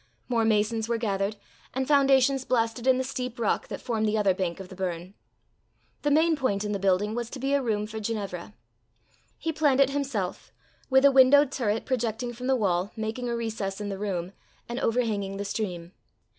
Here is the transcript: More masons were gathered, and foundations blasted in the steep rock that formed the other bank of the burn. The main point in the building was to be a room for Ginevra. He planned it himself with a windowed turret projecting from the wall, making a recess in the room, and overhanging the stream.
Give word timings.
More 0.27 0.45
masons 0.45 0.89
were 0.89 0.97
gathered, 0.97 1.35
and 1.75 1.87
foundations 1.87 2.43
blasted 2.43 2.87
in 2.87 2.97
the 2.97 3.03
steep 3.03 3.37
rock 3.39 3.67
that 3.67 3.79
formed 3.79 4.07
the 4.07 4.17
other 4.17 4.33
bank 4.33 4.59
of 4.59 4.67
the 4.69 4.75
burn. 4.75 5.13
The 6.01 6.09
main 6.09 6.35
point 6.35 6.63
in 6.63 6.71
the 6.71 6.79
building 6.79 7.13
was 7.13 7.29
to 7.29 7.37
be 7.39 7.53
a 7.53 7.61
room 7.61 7.85
for 7.85 7.99
Ginevra. 7.99 8.55
He 9.37 9.53
planned 9.53 9.79
it 9.79 9.91
himself 9.91 10.51
with 10.89 11.05
a 11.05 11.11
windowed 11.11 11.51
turret 11.51 11.85
projecting 11.85 12.33
from 12.33 12.47
the 12.47 12.55
wall, 12.55 12.91
making 12.95 13.29
a 13.29 13.35
recess 13.35 13.79
in 13.79 13.89
the 13.89 13.99
room, 13.99 14.31
and 14.67 14.79
overhanging 14.79 15.37
the 15.37 15.45
stream. 15.45 15.91